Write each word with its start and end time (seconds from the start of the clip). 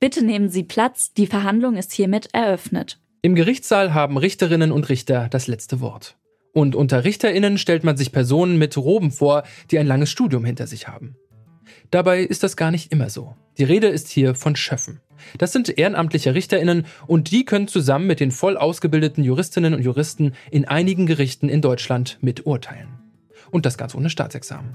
Bitte 0.00 0.24
nehmen 0.24 0.48
Sie 0.48 0.64
Platz, 0.64 1.12
die 1.12 1.26
Verhandlung 1.26 1.76
ist 1.76 1.92
hiermit 1.92 2.30
eröffnet. 2.32 2.98
Im 3.20 3.34
Gerichtssaal 3.34 3.92
haben 3.92 4.16
Richterinnen 4.16 4.72
und 4.72 4.88
Richter 4.88 5.28
das 5.28 5.46
letzte 5.46 5.82
Wort. 5.82 6.16
Und 6.54 6.74
unter 6.74 7.04
Richterinnen 7.04 7.58
stellt 7.58 7.84
man 7.84 7.98
sich 7.98 8.10
Personen 8.10 8.56
mit 8.56 8.78
Roben 8.78 9.10
vor, 9.10 9.42
die 9.70 9.78
ein 9.78 9.86
langes 9.86 10.10
Studium 10.10 10.46
hinter 10.46 10.66
sich 10.66 10.88
haben. 10.88 11.16
Dabei 11.90 12.22
ist 12.22 12.42
das 12.42 12.56
gar 12.56 12.70
nicht 12.70 12.90
immer 12.92 13.10
so. 13.10 13.36
Die 13.58 13.64
Rede 13.64 13.88
ist 13.88 14.08
hier 14.08 14.34
von 14.34 14.56
Schöffen. 14.56 15.00
Das 15.36 15.52
sind 15.52 15.68
ehrenamtliche 15.78 16.34
Richterinnen 16.34 16.86
und 17.06 17.30
die 17.30 17.44
können 17.44 17.68
zusammen 17.68 18.06
mit 18.06 18.20
den 18.20 18.30
voll 18.30 18.56
ausgebildeten 18.56 19.22
Juristinnen 19.22 19.74
und 19.74 19.82
Juristen 19.82 20.32
in 20.50 20.66
einigen 20.66 21.04
Gerichten 21.04 21.50
in 21.50 21.60
Deutschland 21.60 22.16
miturteilen. 22.22 22.88
Und 23.50 23.66
das 23.66 23.76
ganz 23.76 23.94
ohne 23.94 24.08
Staatsexamen. 24.08 24.74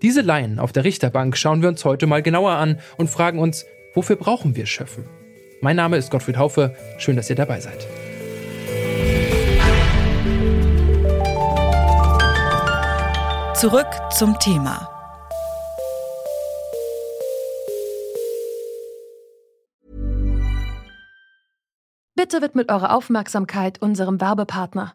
Diese 0.00 0.22
Laien 0.22 0.58
auf 0.58 0.72
der 0.72 0.84
Richterbank 0.84 1.36
schauen 1.36 1.60
wir 1.60 1.68
uns 1.68 1.84
heute 1.84 2.06
mal 2.06 2.22
genauer 2.22 2.52
an 2.52 2.78
und 2.96 3.10
fragen 3.10 3.38
uns, 3.38 3.66
wofür 3.94 4.16
brauchen 4.16 4.56
wir 4.56 4.66
Schöffen? 4.66 5.04
Mein 5.60 5.76
Name 5.76 5.96
ist 5.96 6.10
Gottfried 6.10 6.36
Haufe. 6.36 6.76
Schön, 6.98 7.16
dass 7.16 7.30
ihr 7.30 7.36
dabei 7.36 7.60
seid. 7.60 7.86
Zurück 13.56 13.86
zum 14.10 14.38
Thema. 14.38 14.90
Bitte 22.14 22.42
widmet 22.42 22.70
eure 22.70 22.90
Aufmerksamkeit 22.90 23.80
unserem 23.80 24.20
Werbepartner. 24.20 24.94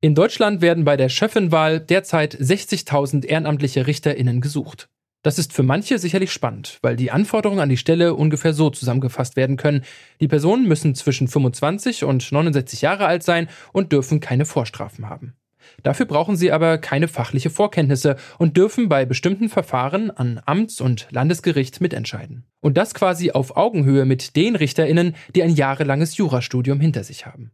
In 0.00 0.14
Deutschland 0.14 0.60
werden 0.60 0.84
bei 0.84 0.96
der 0.96 1.08
Schöffenwahl 1.08 1.80
derzeit 1.80 2.36
60.000 2.36 3.24
ehrenamtliche 3.24 3.88
RichterInnen 3.88 4.40
gesucht. 4.40 4.88
Das 5.24 5.40
ist 5.40 5.52
für 5.52 5.64
manche 5.64 5.98
sicherlich 5.98 6.30
spannend, 6.30 6.78
weil 6.82 6.94
die 6.94 7.10
Anforderungen 7.10 7.58
an 7.58 7.68
die 7.68 7.76
Stelle 7.76 8.14
ungefähr 8.14 8.52
so 8.52 8.70
zusammengefasst 8.70 9.34
werden 9.34 9.56
können. 9.56 9.82
Die 10.20 10.28
Personen 10.28 10.68
müssen 10.68 10.94
zwischen 10.94 11.26
25 11.26 12.04
und 12.04 12.30
69 12.30 12.80
Jahre 12.80 13.06
alt 13.06 13.24
sein 13.24 13.48
und 13.72 13.90
dürfen 13.90 14.20
keine 14.20 14.44
Vorstrafen 14.44 15.08
haben. 15.08 15.34
Dafür 15.82 16.06
brauchen 16.06 16.36
sie 16.36 16.52
aber 16.52 16.78
keine 16.78 17.08
fachliche 17.08 17.50
Vorkenntnisse 17.50 18.16
und 18.38 18.56
dürfen 18.56 18.88
bei 18.88 19.04
bestimmten 19.04 19.48
Verfahren 19.48 20.12
an 20.12 20.40
Amts- 20.46 20.80
und 20.80 21.08
Landesgericht 21.10 21.80
mitentscheiden. 21.80 22.44
Und 22.60 22.76
das 22.76 22.94
quasi 22.94 23.32
auf 23.32 23.56
Augenhöhe 23.56 24.04
mit 24.04 24.36
den 24.36 24.54
RichterInnen, 24.54 25.16
die 25.34 25.42
ein 25.42 25.56
jahrelanges 25.56 26.16
Jurastudium 26.16 26.78
hinter 26.78 27.02
sich 27.02 27.26
haben. 27.26 27.50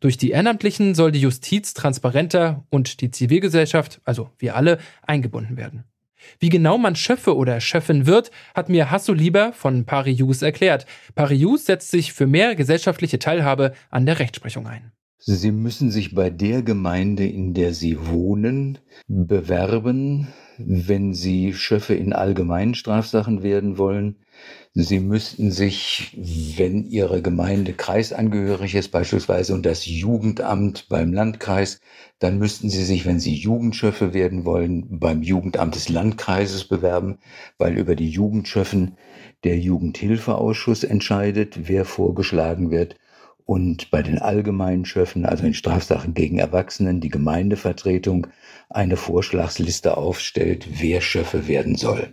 Durch 0.00 0.16
die 0.16 0.30
Ehrenamtlichen 0.30 0.94
soll 0.94 1.12
die 1.12 1.20
Justiz 1.20 1.74
transparenter 1.74 2.64
und 2.70 3.00
die 3.00 3.10
Zivilgesellschaft, 3.10 4.00
also 4.04 4.30
wir 4.38 4.56
alle, 4.56 4.78
eingebunden 5.02 5.56
werden. 5.56 5.84
Wie 6.38 6.48
genau 6.48 6.78
man 6.78 6.96
Schöffe 6.96 7.36
oder 7.36 7.60
Schöffin 7.60 8.06
wird, 8.06 8.30
hat 8.54 8.68
mir 8.68 8.90
Hasso 8.90 9.12
Lieber 9.12 9.52
von 9.52 9.84
Parius 9.84 10.42
erklärt. 10.42 10.86
Parius 11.14 11.66
setzt 11.66 11.90
sich 11.90 12.12
für 12.12 12.26
mehr 12.26 12.54
gesellschaftliche 12.54 13.18
Teilhabe 13.18 13.72
an 13.90 14.06
der 14.06 14.18
Rechtsprechung 14.18 14.66
ein. 14.66 14.92
Sie 15.22 15.52
müssen 15.52 15.90
sich 15.90 16.14
bei 16.14 16.30
der 16.30 16.62
Gemeinde, 16.62 17.26
in 17.26 17.52
der 17.52 17.74
Sie 17.74 18.06
wohnen, 18.06 18.78
bewerben, 19.06 20.28
wenn 20.66 21.14
Sie 21.14 21.54
Schöffe 21.54 21.94
in 21.94 22.12
allgemeinen 22.12 22.74
Strafsachen 22.74 23.42
werden 23.42 23.78
wollen. 23.78 24.16
Sie 24.74 25.00
müssten 25.00 25.50
sich, 25.50 26.16
wenn 26.56 26.84
Ihre 26.84 27.22
Gemeinde 27.22 27.72
kreisangehörig 27.72 28.74
ist, 28.74 28.88
beispielsweise 28.90 29.54
und 29.54 29.66
das 29.66 29.86
Jugendamt 29.86 30.88
beim 30.88 31.12
Landkreis, 31.12 31.80
dann 32.18 32.38
müssten 32.38 32.70
Sie 32.70 32.84
sich, 32.84 33.04
wenn 33.04 33.20
Sie 33.20 33.34
Jugendschöffe 33.34 34.14
werden 34.14 34.44
wollen, 34.44 34.98
beim 35.00 35.22
Jugendamt 35.22 35.74
des 35.74 35.88
Landkreises 35.88 36.64
bewerben, 36.64 37.18
weil 37.58 37.76
über 37.76 37.96
die 37.96 38.10
Jugendschöffen 38.10 38.96
der 39.44 39.58
Jugendhilfeausschuss 39.58 40.84
entscheidet, 40.84 41.68
wer 41.68 41.84
vorgeschlagen 41.84 42.70
wird 42.70 42.96
und 43.50 43.90
bei 43.90 44.00
den 44.00 44.20
allgemeinen 44.20 44.84
Schöffen, 44.84 45.26
also 45.26 45.44
in 45.44 45.54
Strafsachen 45.54 46.14
gegen 46.14 46.38
Erwachsenen, 46.38 47.00
die 47.00 47.08
Gemeindevertretung 47.08 48.28
eine 48.68 48.96
Vorschlagsliste 48.96 49.96
aufstellt, 49.96 50.68
wer 50.80 51.00
Schöffe 51.00 51.48
werden 51.48 51.74
soll. 51.74 52.12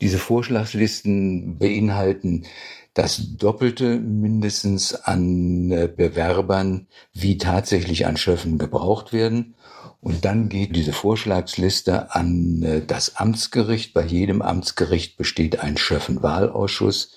Diese 0.00 0.18
Vorschlagslisten 0.18 1.56
beinhalten 1.56 2.46
das 2.94 3.36
Doppelte 3.36 4.00
mindestens 4.00 4.92
an 4.92 5.70
äh, 5.70 5.86
Bewerbern, 5.86 6.88
wie 7.14 7.38
tatsächlich 7.38 8.04
an 8.04 8.16
Schöffen 8.16 8.58
gebraucht 8.58 9.12
werden. 9.12 9.54
Und 10.00 10.24
dann 10.24 10.48
geht 10.48 10.74
diese 10.74 10.92
Vorschlagsliste 10.92 12.12
an 12.12 12.64
äh, 12.64 12.82
das 12.84 13.14
Amtsgericht. 13.14 13.94
Bei 13.94 14.04
jedem 14.04 14.42
Amtsgericht 14.42 15.16
besteht 15.16 15.60
ein 15.60 15.76
Schöffenwahlausschuss, 15.76 17.15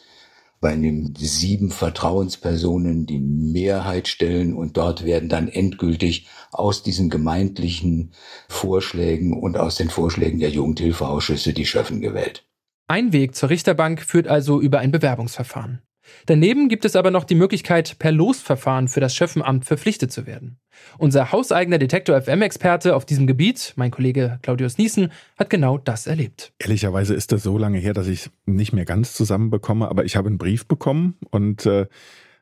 bei 0.62 0.75
dem 0.75 1.14
sieben 1.16 1.72
Vertrauenspersonen 1.72 3.06
die 3.06 3.20
Mehrheit 3.20 4.08
stellen 4.08 4.53
und 4.53 4.78
dort 4.78 5.06
werden 5.06 5.30
dann 5.30 5.47
endgültig 5.47 6.28
aus 6.52 6.84
diesen 6.84 7.09
gemeindlichen 7.09 8.14
Vorschlägen 8.50 9.34
und 9.40 9.58
aus 9.58 9.75
den 9.75 9.90
Vorschlägen 9.90 10.40
der 10.40 10.50
Jugendhilfeausschüsse 10.50 11.53
die 11.53 11.66
Schöffen 11.66 12.02
gewählt. 12.02 12.46
Ein 12.88 13.14
Weg 13.14 13.36
zur 13.36 13.50
Richterbank 13.50 14.02
führt 14.02 14.28
also 14.28 14.59
über 14.59 14.80
ein 14.80 14.92
Bewerbungsverfahren. 14.92 15.81
Daneben 16.25 16.70
gibt 16.70 16.86
es 16.86 16.96
aber 16.96 17.12
noch 17.12 17.24
die 17.24 17.36
Möglichkeit, 17.36 17.97
per 18.00 18.12
Losverfahren 18.12 18.88
für 18.88 19.00
das 19.00 19.16
Schöffenamt 19.16 19.66
verpflichtet 19.66 20.12
zu 20.12 20.25
werden. 20.25 20.59
Unser 20.97 21.31
hauseigener 21.31 21.78
Detektor 21.78 22.22
FM-Experte 22.22 22.96
auf 22.96 23.06
diesem 23.06 23.28
Gebiet, 23.28 23.74
mein 23.75 23.92
Kollege 23.92 24.40
Claudius 24.42 24.78
Niesen, 24.78 25.12
hat 25.38 25.50
genau 25.50 25.78
das 25.78 26.08
erlebt. 26.08 26.53
Ehrlicherweise 26.59 27.14
ist 27.14 27.31
das 27.31 27.44
so 27.44 27.58
lange 27.58 27.80
her, 27.80 27.94
dass 27.94 28.08
ich 28.08 28.30
nicht 28.46 28.74
mehr 28.74 28.86
ganz 28.86 29.14
zusammenbekomme, 29.14 29.90
aber 29.90 30.06
ich 30.06 30.16
habe 30.16 30.28
einen 30.28 30.38
Brief 30.38 30.68
bekommen 30.68 31.16
und 31.31 31.66
äh, 31.66 31.88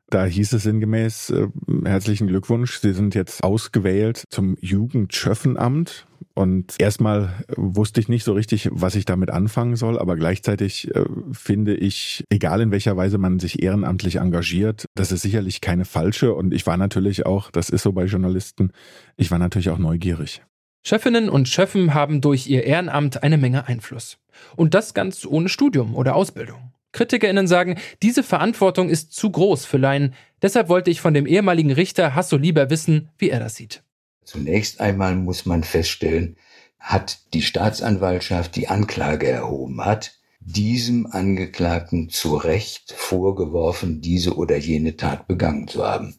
da 0.10 0.26
hieß 0.26 0.54
es 0.54 0.64
sinngemäß, 0.64 1.32
äh, 1.32 1.48
herzlichen 1.86 2.28
Glückwunsch, 2.28 2.80
Sie 2.80 2.94
sind 2.94 3.16
jetzt 3.16 3.44
ausgewählt 3.44 4.24
zum 4.30 4.58
Jugendschöffenamt. 4.62 6.08
Und 6.34 6.76
erstmal 6.78 7.44
wusste 7.56 8.00
ich 8.00 8.10
nicht 8.10 8.24
so 8.24 8.34
richtig, 8.34 8.70
was 8.72 8.94
ich 8.94 9.06
damit 9.06 9.32
anfangen 9.32 9.76
soll, 9.76 9.98
aber 9.98 10.16
gleichzeitig 10.16 10.94
äh, 10.96 11.06
finde 11.32 11.76
ich, 11.76 12.24
egal 12.30 12.62
in 12.62 12.70
welcher 12.72 12.96
Weise 12.96 13.18
man 13.18 13.40
sich 13.40 13.64
ehrenamtlich 13.64 14.18
engagiert, 14.18 14.86
das 14.94 15.12
ist 15.12 15.24
sicherlich 15.24 15.62
keine 15.62 15.84
falsche. 15.84 16.34
Und 16.34 16.54
ich 16.54 16.68
war 16.68 16.78
natürlich 16.78 17.26
auch, 17.26 17.50
das 17.50 17.70
ist 17.70 17.82
so 17.82 17.92
bei 17.92 18.06
Journalisten, 18.06 18.72
ich 19.16 19.32
war 19.32 19.40
natürlich 19.40 19.72
auch 19.72 19.80
neugierig. 19.80 20.44
Chefinnen 20.86 21.28
und 21.28 21.50
Chefen 21.50 21.94
haben 21.94 22.22
durch 22.22 22.48
ihr 22.48 22.64
Ehrenamt 22.64 23.24
eine 23.24 23.38
Menge 23.38 23.68
Einfluss. 23.68 24.20
Und 24.56 24.74
das 24.74 24.94
ganz 24.94 25.26
ohne 25.26 25.50
Studium 25.50 25.96
oder 25.96 26.16
Ausbildung. 26.16 26.67
KritikerInnen 26.92 27.48
sagen, 27.48 27.78
diese 28.02 28.24
Verantwortung 28.24 28.90
ist 28.90 29.14
zu 29.14 29.30
groß 29.30 29.66
für 29.66 29.78
Laien. 29.78 30.14
Deshalb 30.42 30.70
wollte 30.70 30.90
ich 30.92 31.02
von 31.02 31.14
dem 31.14 31.26
ehemaligen 31.28 31.72
Richter 31.72 32.16
Hasso 32.16 32.38
lieber 32.38 32.70
wissen, 32.70 33.10
wie 33.18 33.30
er 33.30 33.40
das 33.40 33.56
sieht. 33.56 33.84
Zunächst 34.24 34.82
einmal 34.82 35.16
muss 35.16 35.46
man 35.46 35.64
feststellen, 35.64 36.38
hat 36.80 37.34
die 37.34 37.42
Staatsanwaltschaft 37.42 38.56
die 38.56 38.68
Anklage 38.68 39.28
erhoben, 39.28 39.84
hat 39.84 40.14
diesem 40.40 41.08
Angeklagten 41.08 42.10
zu 42.10 42.36
Recht 42.36 42.94
vorgeworfen, 42.96 44.02
diese 44.02 44.36
oder 44.36 44.58
jene 44.58 44.96
Tat 44.96 45.28
begangen 45.28 45.68
zu 45.68 45.86
haben. 45.86 46.16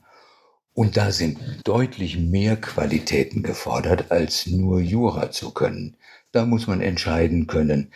Und 0.75 0.97
da 0.97 1.11
sind 1.11 1.39
deutlich 1.65 2.19
mehr 2.19 2.57
Qualitäten 2.57 3.43
gefordert, 3.43 4.11
als 4.11 4.47
nur 4.47 4.81
Jura 4.81 5.31
zu 5.31 5.51
können. 5.51 5.97
Da 6.31 6.45
muss 6.45 6.67
man 6.67 6.81
entscheiden 6.81 7.47
können, 7.47 7.93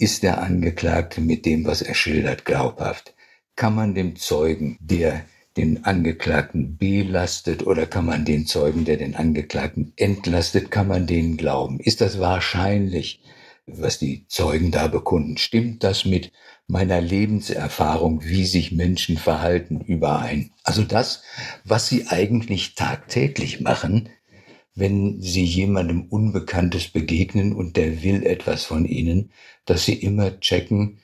ist 0.00 0.22
der 0.22 0.42
Angeklagte 0.42 1.20
mit 1.20 1.44
dem, 1.44 1.66
was 1.66 1.82
er 1.82 1.94
schildert, 1.94 2.44
glaubhaft? 2.44 3.14
Kann 3.54 3.74
man 3.74 3.94
dem 3.94 4.16
Zeugen, 4.16 4.78
der 4.80 5.24
den 5.56 5.84
Angeklagten 5.84 6.78
belastet 6.78 7.66
oder 7.66 7.86
kann 7.86 8.06
man 8.06 8.24
den 8.24 8.46
Zeugen, 8.46 8.86
der 8.86 8.96
den 8.96 9.14
Angeklagten 9.14 9.92
entlastet, 9.96 10.70
kann 10.70 10.88
man 10.88 11.06
denen 11.06 11.36
glauben? 11.36 11.80
Ist 11.80 12.00
das 12.00 12.18
wahrscheinlich, 12.18 13.22
was 13.66 13.98
die 13.98 14.26
Zeugen 14.28 14.70
da 14.70 14.86
bekunden? 14.86 15.36
Stimmt 15.36 15.84
das 15.84 16.06
mit 16.06 16.32
meiner 16.66 17.00
Lebenserfahrung, 17.00 18.24
wie 18.24 18.46
sich 18.46 18.72
Menschen 18.72 19.18
verhalten, 19.18 19.80
überein? 19.80 20.52
Also 20.62 20.82
das, 20.82 21.22
was 21.64 21.88
sie 21.88 22.06
eigentlich 22.06 22.74
tagtäglich 22.74 23.60
machen, 23.60 24.08
wenn 24.80 25.20
sie 25.20 25.44
jemandem 25.44 26.02
Unbekanntes 26.08 26.88
begegnen 26.88 27.52
und 27.54 27.76
der 27.76 28.02
will 28.02 28.24
etwas 28.26 28.64
von 28.64 28.84
ihnen, 28.84 29.30
dass 29.66 29.84
sie 29.84 29.94
immer 29.94 30.40
checken, 30.40 30.98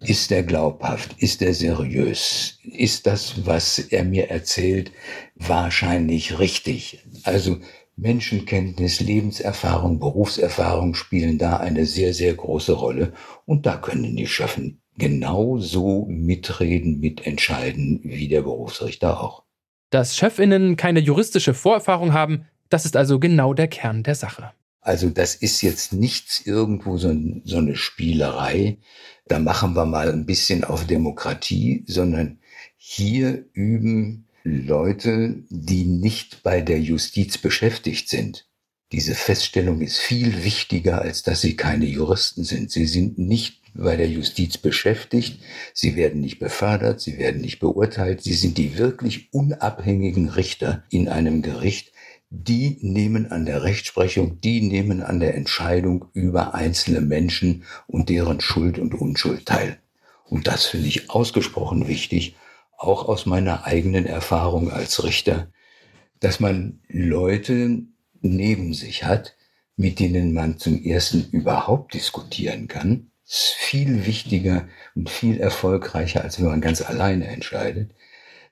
Ist 0.00 0.30
er 0.30 0.42
glaubhaft? 0.42 1.14
Ist 1.18 1.40
er 1.40 1.54
seriös? 1.54 2.58
Ist 2.64 3.06
das, 3.06 3.46
was 3.46 3.78
er 3.78 4.04
mir 4.04 4.28
erzählt, 4.30 4.92
wahrscheinlich 5.34 6.38
richtig? 6.38 7.02
Also 7.24 7.58
Menschenkenntnis, 7.96 9.00
Lebenserfahrung, 9.00 9.98
Berufserfahrung 9.98 10.94
spielen 10.94 11.38
da 11.38 11.56
eine 11.56 11.86
sehr, 11.86 12.12
sehr 12.12 12.34
große 12.34 12.74
Rolle. 12.74 13.14
Und 13.46 13.64
da 13.64 13.78
können 13.78 14.16
die 14.16 14.26
Schöffen 14.26 14.82
genauso 14.98 16.04
mitreden, 16.10 17.00
mitentscheiden 17.00 18.00
wie 18.04 18.28
der 18.28 18.42
Berufsrichter 18.42 19.18
auch. 19.20 19.44
Dass 19.88 20.16
Chefinnen 20.16 20.76
keine 20.76 21.00
juristische 21.00 21.54
Vorerfahrung 21.54 22.12
haben, 22.12 22.46
das 22.68 22.84
ist 22.84 22.96
also 22.96 23.18
genau 23.18 23.54
der 23.54 23.68
Kern 23.68 24.02
der 24.02 24.14
Sache. 24.14 24.52
Also 24.80 25.10
das 25.10 25.34
ist 25.34 25.62
jetzt 25.62 25.92
nichts 25.92 26.46
irgendwo 26.46 26.96
so, 26.96 27.14
so 27.44 27.58
eine 27.58 27.74
Spielerei. 27.74 28.78
Da 29.26 29.40
machen 29.40 29.74
wir 29.74 29.84
mal 29.84 30.12
ein 30.12 30.26
bisschen 30.26 30.62
auf 30.62 30.86
Demokratie, 30.86 31.84
sondern 31.88 32.38
hier 32.76 33.44
üben 33.52 34.28
Leute, 34.44 35.42
die 35.48 35.84
nicht 35.84 36.44
bei 36.44 36.60
der 36.60 36.78
Justiz 36.78 37.36
beschäftigt 37.36 38.08
sind. 38.08 38.46
Diese 38.92 39.16
Feststellung 39.16 39.80
ist 39.80 39.98
viel 39.98 40.44
wichtiger, 40.44 41.02
als 41.02 41.24
dass 41.24 41.40
sie 41.40 41.56
keine 41.56 41.86
Juristen 41.86 42.44
sind. 42.44 42.70
Sie 42.70 42.86
sind 42.86 43.18
nicht 43.18 43.62
bei 43.74 43.96
der 43.96 44.08
Justiz 44.08 44.56
beschäftigt, 44.56 45.40
sie 45.74 45.96
werden 45.96 46.20
nicht 46.20 46.38
befördert, 46.38 47.00
sie 47.00 47.18
werden 47.18 47.40
nicht 47.40 47.58
beurteilt, 47.58 48.22
sie 48.22 48.34
sind 48.34 48.56
die 48.58 48.78
wirklich 48.78 49.32
unabhängigen 49.32 50.28
Richter 50.28 50.84
in 50.90 51.08
einem 51.08 51.42
Gericht, 51.42 51.92
die 52.30 52.78
nehmen 52.80 53.30
an 53.30 53.46
der 53.46 53.62
Rechtsprechung, 53.62 54.40
die 54.40 54.60
nehmen 54.60 55.02
an 55.02 55.20
der 55.20 55.34
Entscheidung 55.34 56.06
über 56.12 56.54
einzelne 56.54 57.00
Menschen 57.00 57.64
und 57.86 58.08
deren 58.08 58.40
Schuld 58.40 58.78
und 58.78 58.94
Unschuld 58.94 59.46
teil. 59.46 59.78
Und 60.24 60.46
das 60.46 60.66
finde 60.66 60.88
ich 60.88 61.10
ausgesprochen 61.10 61.86
wichtig, 61.86 62.36
auch 62.76 63.08
aus 63.08 63.26
meiner 63.26 63.64
eigenen 63.64 64.06
Erfahrung 64.06 64.70
als 64.70 65.04
Richter, 65.04 65.48
dass 66.20 66.40
man 66.40 66.80
Leute 66.88 67.82
neben 68.20 68.74
sich 68.74 69.04
hat, 69.04 69.36
mit 69.76 70.00
denen 70.00 70.32
man 70.32 70.58
zum 70.58 70.82
ersten 70.82 71.28
überhaupt 71.30 71.94
diskutieren 71.94 72.66
kann. 72.66 73.10
Ist 73.24 73.54
viel 73.56 74.06
wichtiger 74.06 74.68
und 74.94 75.10
viel 75.10 75.38
erfolgreicher, 75.38 76.22
als 76.22 76.38
wenn 76.38 76.46
man 76.46 76.60
ganz 76.60 76.82
alleine 76.82 77.26
entscheidet 77.28 77.90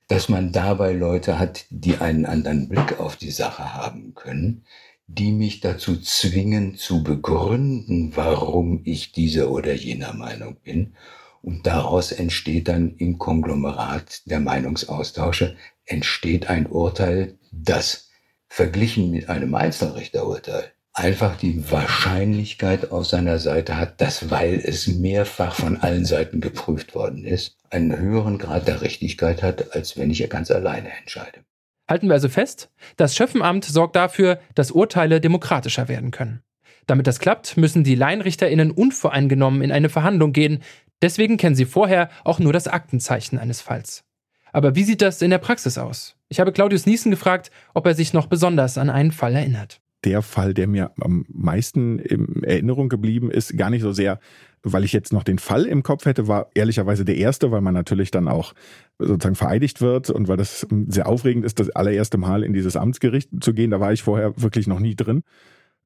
dass 0.08 0.28
man 0.28 0.52
dabei 0.52 0.92
Leute 0.92 1.38
hat, 1.38 1.64
die 1.70 1.98
einen 1.98 2.26
anderen 2.26 2.68
Blick 2.68 3.00
auf 3.00 3.16
die 3.16 3.30
Sache 3.30 3.74
haben 3.74 4.14
können, 4.14 4.64
die 5.06 5.32
mich 5.32 5.60
dazu 5.60 6.00
zwingen 6.00 6.76
zu 6.76 7.02
begründen, 7.02 8.12
warum 8.14 8.80
ich 8.84 9.12
dieser 9.12 9.50
oder 9.50 9.74
jener 9.74 10.14
Meinung 10.14 10.56
bin. 10.62 10.94
Und 11.42 11.66
daraus 11.66 12.10
entsteht 12.12 12.68
dann 12.68 12.96
im 12.96 13.18
Konglomerat 13.18 14.22
der 14.26 14.40
Meinungsaustausche, 14.40 15.56
entsteht 15.84 16.48
ein 16.48 16.66
Urteil, 16.66 17.38
das 17.52 18.08
verglichen 18.48 19.10
mit 19.10 19.28
einem 19.28 19.54
Einzelrichterurteil 19.54 20.72
einfach 20.94 21.36
die 21.36 21.70
Wahrscheinlichkeit 21.70 22.92
auf 22.92 23.06
seiner 23.06 23.38
Seite 23.38 23.76
hat, 23.76 24.00
dass 24.00 24.30
weil 24.30 24.54
es 24.54 24.86
mehrfach 24.86 25.54
von 25.54 25.76
allen 25.76 26.04
Seiten 26.04 26.40
geprüft 26.40 26.94
worden 26.94 27.24
ist, 27.24 27.56
einen 27.70 27.98
höheren 27.98 28.38
Grad 28.38 28.68
der 28.68 28.80
Richtigkeit 28.80 29.42
hat, 29.42 29.74
als 29.74 29.98
wenn 29.98 30.10
ich 30.10 30.28
ganz 30.30 30.52
alleine 30.52 30.96
entscheide. 30.96 31.40
Halten 31.88 32.06
wir 32.06 32.14
also 32.14 32.28
fest, 32.28 32.70
das 32.96 33.14
Schöffenamt 33.14 33.64
sorgt 33.64 33.96
dafür, 33.96 34.38
dass 34.54 34.70
Urteile 34.70 35.20
demokratischer 35.20 35.88
werden 35.88 36.12
können. 36.12 36.42
Damit 36.86 37.06
das 37.06 37.18
klappt, 37.18 37.56
müssen 37.56 37.82
die 37.82 37.94
Laienrichterinnen 37.94 38.70
unvoreingenommen 38.70 39.62
in 39.62 39.72
eine 39.72 39.88
Verhandlung 39.88 40.32
gehen, 40.32 40.62
deswegen 41.02 41.36
kennen 41.36 41.56
sie 41.56 41.66
vorher 41.66 42.08
auch 42.22 42.38
nur 42.38 42.52
das 42.52 42.68
Aktenzeichen 42.68 43.38
eines 43.38 43.60
Falls. 43.60 44.04
Aber 44.52 44.76
wie 44.76 44.84
sieht 44.84 45.02
das 45.02 45.20
in 45.20 45.30
der 45.30 45.38
Praxis 45.38 45.76
aus? 45.76 46.16
Ich 46.28 46.38
habe 46.38 46.52
Claudius 46.52 46.86
Niesen 46.86 47.10
gefragt, 47.10 47.50
ob 47.74 47.86
er 47.86 47.94
sich 47.94 48.12
noch 48.12 48.26
besonders 48.26 48.78
an 48.78 48.88
einen 48.88 49.10
Fall 49.10 49.34
erinnert 49.34 49.80
der 50.04 50.22
Fall, 50.22 50.54
der 50.54 50.66
mir 50.66 50.92
am 51.00 51.24
meisten 51.28 51.98
in 51.98 52.42
Erinnerung 52.44 52.88
geblieben 52.88 53.30
ist. 53.30 53.56
Gar 53.56 53.70
nicht 53.70 53.82
so 53.82 53.92
sehr, 53.92 54.18
weil 54.62 54.84
ich 54.84 54.92
jetzt 54.92 55.12
noch 55.12 55.24
den 55.24 55.38
Fall 55.38 55.64
im 55.64 55.82
Kopf 55.82 56.06
hätte, 56.06 56.28
war 56.28 56.48
ehrlicherweise 56.54 57.04
der 57.04 57.16
erste, 57.16 57.50
weil 57.50 57.60
man 57.60 57.74
natürlich 57.74 58.10
dann 58.10 58.28
auch 58.28 58.54
sozusagen 58.98 59.34
vereidigt 59.34 59.80
wird 59.80 60.10
und 60.10 60.28
weil 60.28 60.36
das 60.36 60.66
sehr 60.88 61.06
aufregend 61.06 61.44
ist, 61.44 61.60
das 61.60 61.70
allererste 61.70 62.18
Mal 62.18 62.42
in 62.42 62.52
dieses 62.52 62.76
Amtsgericht 62.76 63.30
zu 63.40 63.54
gehen. 63.54 63.70
Da 63.70 63.80
war 63.80 63.92
ich 63.92 64.02
vorher 64.02 64.40
wirklich 64.40 64.66
noch 64.66 64.80
nie 64.80 64.94
drin. 64.94 65.22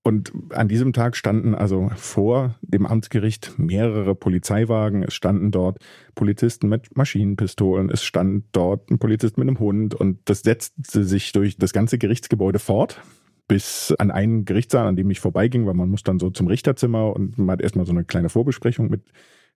Und 0.05 0.33
an 0.51 0.69
diesem 0.69 0.93
Tag 0.93 1.17
standen 1.17 1.55
also 1.55 1.91
vor 1.97 2.55
dem 2.63 2.87
Amtsgericht 2.87 3.59
mehrere 3.59 4.15
Polizeiwagen. 4.15 5.03
Es 5.03 5.15
standen 5.15 5.51
dort 5.51 5.79
Polizisten 6.15 6.69
mit 6.69 6.97
Maschinenpistolen. 6.97 7.91
Es 7.91 8.05
stand 8.05 8.45
dort 8.53 8.91
ein 8.91 8.99
Polizist 8.99 9.37
mit 9.37 9.49
einem 9.49 9.59
Hund. 9.59 9.95
Und 9.95 10.21
das 10.25 10.41
setzte 10.41 11.05
sich 11.05 11.33
durch 11.33 11.59
das 11.59 11.73
ganze 11.73 11.99
Gerichtsgebäude 11.99 12.59
fort 12.59 13.03
bis 13.49 13.95
an 13.99 14.11
einen 14.11 14.45
Gerichtssaal, 14.45 14.87
an 14.87 14.97
dem 14.97 15.11
ich 15.11 15.21
vorbeiging, 15.21 15.67
weil 15.67 15.75
man 15.75 15.89
muss 15.89 16.03
dann 16.03 16.19
so 16.19 16.31
zum 16.31 16.47
Richterzimmer 16.47 17.15
und 17.17 17.39
man 17.39 17.55
hat 17.55 17.63
erstmal 17.63 17.87
so 17.87 17.93
eine 17.93 18.05
kleine 18.05 18.29
Vorbesprechung 18.29 18.91
mit 18.91 19.03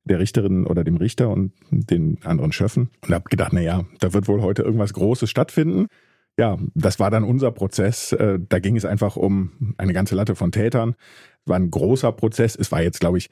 der 0.05 0.19
Richterin 0.19 0.67
oder 0.67 0.83
dem 0.83 0.97
Richter 0.97 1.31
und 1.31 1.53
den 1.71 2.19
anderen 2.25 2.53
Schöffen 2.53 2.91
und 3.07 3.15
habe 3.15 3.29
gedacht, 3.29 3.53
na 3.53 3.61
ja, 3.61 3.85
da 4.01 4.13
wird 4.13 4.27
wohl 4.27 4.43
heute 4.43 4.63
irgendwas 4.63 4.95
Großes 4.95 5.31
stattfinden. 5.31 5.87
Ja, 6.39 6.59
das 6.75 6.99
war 6.99 7.11
dann 7.11 7.25
unser 7.25 7.53
Prozess. 7.53 8.13
Äh, 8.13 8.39
da 8.49 8.59
ging 8.59 8.77
es 8.77 8.87
einfach 8.87 9.17
um 9.17 9.75
eine 9.77 9.93
ganze 9.93 10.15
Latte 10.15 10.35
von 10.35 10.51
Tätern. 10.51 10.95
War 11.45 11.57
ein 11.57 11.71
großer 11.71 12.11
Prozess. 12.13 12.57
Es 12.57 12.73
war 12.73 12.83
jetzt, 12.83 13.01
glaube 13.01 13.19
ich, 13.19 13.29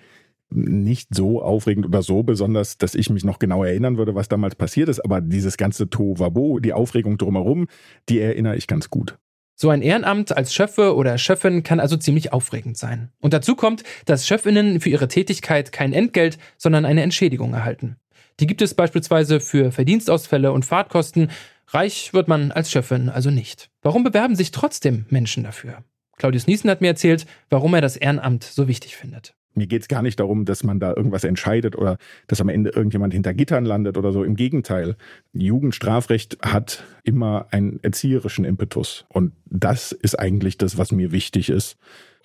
nicht 0.50 1.14
so 1.14 1.42
aufregend 1.42 1.86
oder 1.86 2.02
so 2.02 2.22
besonders, 2.22 2.76
dass 2.76 2.94
ich 2.94 3.08
mich 3.08 3.24
noch 3.24 3.38
genau 3.38 3.64
erinnern 3.64 3.96
würde, 3.96 4.14
was 4.14 4.28
damals 4.28 4.54
passiert 4.54 4.88
ist. 4.88 5.00
Aber 5.00 5.20
dieses 5.20 5.56
ganze 5.56 5.88
Tohuwabo, 5.88 6.58
die 6.58 6.74
Aufregung 6.74 7.16
drumherum, 7.16 7.68
die 8.08 8.20
erinnere 8.20 8.56
ich 8.56 8.66
ganz 8.66 8.90
gut. 8.90 9.16
So 9.62 9.68
ein 9.68 9.82
Ehrenamt 9.82 10.34
als 10.34 10.54
Schöffe 10.54 10.96
oder 10.96 11.18
Schöffin 11.18 11.62
kann 11.62 11.80
also 11.80 11.98
ziemlich 11.98 12.32
aufregend 12.32 12.78
sein. 12.78 13.10
Und 13.20 13.34
dazu 13.34 13.54
kommt, 13.54 13.82
dass 14.06 14.26
Schöffinnen 14.26 14.80
für 14.80 14.88
ihre 14.88 15.06
Tätigkeit 15.06 15.70
kein 15.70 15.92
Entgelt, 15.92 16.38
sondern 16.56 16.86
eine 16.86 17.02
Entschädigung 17.02 17.52
erhalten. 17.52 17.96
Die 18.40 18.46
gibt 18.46 18.62
es 18.62 18.72
beispielsweise 18.72 19.38
für 19.38 19.70
Verdienstausfälle 19.70 20.50
und 20.52 20.64
Fahrtkosten. 20.64 21.30
Reich 21.66 22.14
wird 22.14 22.26
man 22.26 22.52
als 22.52 22.70
Schöffin 22.70 23.10
also 23.10 23.30
nicht. 23.30 23.68
Warum 23.82 24.02
bewerben 24.02 24.34
sich 24.34 24.50
trotzdem 24.50 25.04
Menschen 25.10 25.44
dafür? 25.44 25.84
Claudius 26.16 26.46
Niesen 26.46 26.70
hat 26.70 26.80
mir 26.80 26.88
erzählt, 26.88 27.26
warum 27.50 27.74
er 27.74 27.82
das 27.82 27.98
Ehrenamt 27.98 28.44
so 28.44 28.66
wichtig 28.66 28.96
findet. 28.96 29.34
Mir 29.54 29.66
geht 29.66 29.82
es 29.82 29.88
gar 29.88 30.02
nicht 30.02 30.20
darum, 30.20 30.44
dass 30.44 30.62
man 30.62 30.78
da 30.78 30.94
irgendwas 30.94 31.24
entscheidet 31.24 31.76
oder 31.76 31.98
dass 32.26 32.40
am 32.40 32.48
Ende 32.48 32.70
irgendjemand 32.70 33.12
hinter 33.12 33.34
Gittern 33.34 33.64
landet 33.64 33.98
oder 33.98 34.12
so. 34.12 34.22
Im 34.22 34.36
Gegenteil, 34.36 34.96
Jugendstrafrecht 35.32 36.38
hat 36.42 36.84
immer 37.04 37.46
einen 37.50 37.80
erzieherischen 37.82 38.44
Impetus. 38.44 39.06
Und 39.08 39.32
das 39.46 39.92
ist 39.92 40.18
eigentlich 40.18 40.56
das, 40.58 40.78
was 40.78 40.92
mir 40.92 41.12
wichtig 41.12 41.50
ist 41.50 41.76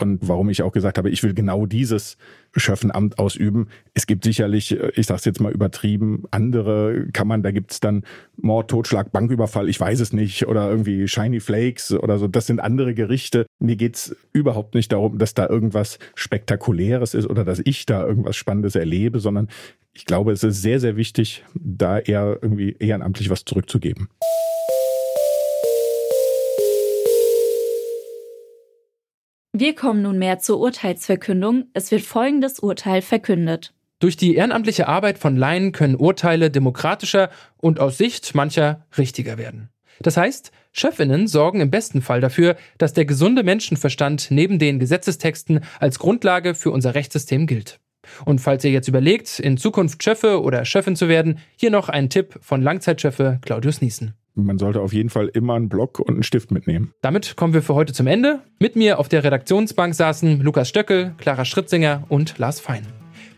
und 0.01 0.27
warum 0.27 0.49
ich 0.49 0.61
auch 0.61 0.71
gesagt 0.71 0.97
habe, 0.97 1.09
ich 1.09 1.23
will 1.23 1.33
genau 1.33 1.65
dieses 1.65 2.17
Schöffenamt 2.55 3.17
ausüben. 3.17 3.67
Es 3.93 4.07
gibt 4.07 4.23
sicherlich, 4.23 4.71
äh, 4.71 4.91
ich 4.95 5.07
sage 5.07 5.19
es 5.19 5.25
jetzt 5.25 5.39
mal 5.39 5.51
übertrieben, 5.51 6.23
andere 6.31 7.07
Kammern, 7.13 7.43
da 7.43 7.51
gibt 7.51 7.71
es 7.71 7.79
dann 7.79 8.03
Mord, 8.35 8.69
Totschlag, 8.69 9.11
Banküberfall, 9.11 9.69
ich 9.69 9.79
weiß 9.79 9.99
es 10.01 10.13
nicht, 10.13 10.47
oder 10.47 10.69
irgendwie 10.69 11.07
Shiny 11.07 11.39
Flakes 11.39 11.93
oder 11.93 12.17
so. 12.17 12.27
Das 12.27 12.47
sind 12.47 12.59
andere 12.59 12.93
Gerichte. 12.93 13.45
Mir 13.59 13.75
geht's 13.75 14.15
überhaupt 14.33 14.75
nicht 14.75 14.91
darum, 14.91 15.17
dass 15.17 15.33
da 15.33 15.47
irgendwas 15.47 15.97
Spektakuläres 16.15 17.13
ist 17.13 17.29
oder 17.29 17.45
dass 17.45 17.61
ich 17.63 17.85
da 17.85 18.05
irgendwas 18.05 18.35
Spannendes 18.35 18.75
erlebe, 18.75 19.19
sondern 19.19 19.47
ich 19.93 20.05
glaube, 20.05 20.33
es 20.33 20.43
ist 20.43 20.61
sehr, 20.61 20.81
sehr 20.81 20.97
wichtig, 20.97 21.45
da 21.53 21.99
eher 21.99 22.39
irgendwie 22.41 22.75
ehrenamtlich 22.79 23.29
was 23.29 23.45
zurückzugeben. 23.45 24.09
Wir 29.57 29.73
kommen 29.73 30.01
nunmehr 30.01 30.39
zur 30.39 30.59
Urteilsverkündung. 30.59 31.67
Es 31.73 31.89
wird 31.89 32.01
folgendes 32.01 32.59
Urteil 32.59 33.01
verkündet. 33.01 33.73
Durch 33.99 34.17
die 34.17 34.35
ehrenamtliche 34.35 34.89
Arbeit 34.89 35.17
von 35.17 35.37
Laien 35.37 35.71
können 35.71 35.95
Urteile 35.95 36.51
demokratischer 36.51 37.29
und 37.55 37.79
aus 37.79 37.97
Sicht 37.97 38.35
mancher 38.35 38.85
richtiger 38.97 39.37
werden. 39.37 39.69
Das 40.01 40.17
heißt, 40.17 40.51
Schöffinnen 40.73 41.27
sorgen 41.27 41.61
im 41.61 41.71
besten 41.71 42.01
Fall 42.01 42.19
dafür, 42.19 42.57
dass 42.77 42.91
der 42.91 43.05
gesunde 43.05 43.43
Menschenverstand 43.43 44.27
neben 44.29 44.59
den 44.59 44.77
Gesetzestexten 44.77 45.61
als 45.79 45.99
Grundlage 45.99 46.53
für 46.53 46.71
unser 46.71 46.93
Rechtssystem 46.93 47.47
gilt. 47.47 47.79
Und 48.25 48.39
falls 48.39 48.65
ihr 48.65 48.71
jetzt 48.71 48.89
überlegt, 48.89 49.39
in 49.39 49.55
Zukunft 49.55 50.03
Schöffe 50.03 50.41
oder 50.41 50.65
Schöffin 50.65 50.97
zu 50.97 51.07
werden, 51.07 51.39
hier 51.55 51.71
noch 51.71 51.87
ein 51.87 52.09
Tipp 52.09 52.37
von 52.41 52.61
Langzeitschöffe 52.61 53.39
Claudius 53.41 53.79
Niesen 53.79 54.15
man 54.35 54.57
sollte 54.57 54.81
auf 54.81 54.93
jeden 54.93 55.09
Fall 55.09 55.27
immer 55.27 55.55
einen 55.55 55.69
Block 55.69 55.99
und 55.99 56.09
einen 56.09 56.23
Stift 56.23 56.51
mitnehmen. 56.51 56.91
Damit 57.01 57.35
kommen 57.35 57.53
wir 57.53 57.61
für 57.61 57.75
heute 57.75 57.93
zum 57.93 58.07
Ende. 58.07 58.41
Mit 58.59 58.75
mir 58.75 58.99
auf 58.99 59.07
der 59.07 59.23
Redaktionsbank 59.23 59.95
saßen 59.95 60.41
Lukas 60.41 60.69
Stöckel, 60.69 61.15
Clara 61.17 61.45
Schritzinger 61.45 62.03
und 62.09 62.37
Lars 62.37 62.59
Fein. 62.59 62.85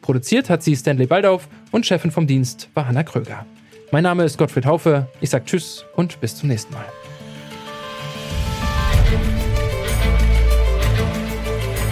Produziert 0.01 0.49
hat 0.49 0.63
sie 0.63 0.75
Stanley 0.75 1.05
Baldauf 1.05 1.47
und 1.71 1.85
Chefin 1.85 2.11
vom 2.11 2.27
Dienst 2.27 2.69
war 2.73 2.87
Hanna 2.87 3.03
Kröger. 3.03 3.45
Mein 3.91 4.03
Name 4.03 4.23
ist 4.23 4.37
Gottfried 4.37 4.65
Haufe. 4.65 5.07
Ich 5.21 5.29
sage 5.29 5.45
Tschüss 5.45 5.85
und 5.95 6.19
bis 6.19 6.35
zum 6.35 6.49
nächsten 6.49 6.73
Mal. 6.73 6.85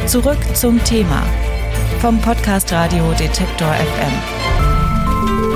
Zurück 0.07 0.37
zum 0.53 0.83
Thema 0.83 1.23
vom 1.99 2.21
Podcast 2.21 2.71
Radio 2.71 3.11
Detektor 3.13 3.73
FM. 3.73 5.54